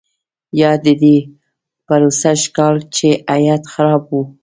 [0.61, 1.15] یاد دي دي
[1.85, 3.09] پروسږ کال چې
[3.45, 4.21] هیټ خراب وو.